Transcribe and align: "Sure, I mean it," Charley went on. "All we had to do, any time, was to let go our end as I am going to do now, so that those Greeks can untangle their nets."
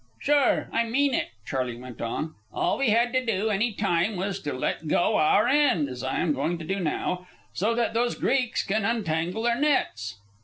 "Sure, 0.17 0.67
I 0.73 0.83
mean 0.85 1.13
it," 1.13 1.27
Charley 1.45 1.75
went 1.75 2.01
on. 2.01 2.33
"All 2.51 2.79
we 2.79 2.89
had 2.89 3.13
to 3.13 3.23
do, 3.23 3.51
any 3.51 3.71
time, 3.71 4.15
was 4.15 4.39
to 4.39 4.51
let 4.51 4.87
go 4.87 5.17
our 5.17 5.47
end 5.47 5.87
as 5.89 6.01
I 6.01 6.21
am 6.21 6.33
going 6.33 6.57
to 6.57 6.65
do 6.65 6.79
now, 6.79 7.27
so 7.53 7.75
that 7.75 7.93
those 7.93 8.15
Greeks 8.15 8.63
can 8.63 8.83
untangle 8.83 9.43
their 9.43 9.59
nets." 9.59 10.17